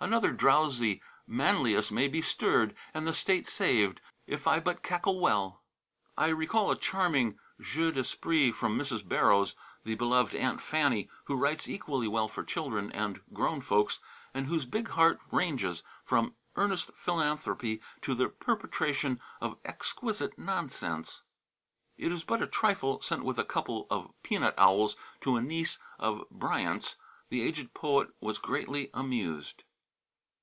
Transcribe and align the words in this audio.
Another 0.00 0.30
drowsy 0.30 1.02
Manlius 1.26 1.90
may 1.90 2.06
be 2.06 2.22
stirred 2.22 2.76
And 2.94 3.04
the 3.04 3.12
State 3.12 3.48
saved, 3.48 4.00
if 4.28 4.46
I 4.46 4.60
but 4.60 4.80
cackle 4.84 5.18
well. 5.18 5.64
I 6.16 6.28
recall 6.28 6.70
a 6.70 6.78
charming 6.78 7.36
jeu 7.60 7.90
d'esprit 7.90 8.52
from 8.52 8.78
Mrs. 8.78 9.04
Barrows, 9.06 9.56
the 9.82 9.96
beloved 9.96 10.36
"Aunt 10.36 10.60
Fanny," 10.60 11.10
who 11.24 11.34
writes 11.34 11.68
equally 11.68 12.06
well 12.06 12.28
for 12.28 12.44
children 12.44 12.92
and 12.92 13.22
grown 13.32 13.60
folks, 13.60 13.98
and 14.32 14.46
whose 14.46 14.66
big 14.66 14.90
heart 14.90 15.18
ranges 15.32 15.82
from 16.04 16.36
earnest 16.54 16.92
philanthropy 16.94 17.82
to 18.02 18.14
the 18.14 18.28
perpetration 18.28 19.20
of 19.40 19.58
exquisite 19.64 20.38
nonsense. 20.38 21.24
It 21.96 22.12
is 22.12 22.22
but 22.22 22.40
a 22.40 22.46
trifle, 22.46 23.02
sent 23.02 23.24
with 23.24 23.36
a 23.40 23.44
couple 23.44 23.88
of 23.90 24.12
peanut 24.22 24.54
owls 24.58 24.94
to 25.22 25.34
a 25.34 25.42
niece 25.42 25.76
of 25.98 26.24
Bryant's. 26.30 26.94
The 27.30 27.42
aged 27.42 27.74
poet 27.74 28.10
was 28.20 28.38
greatly 28.38 28.90
amused. 28.94 29.64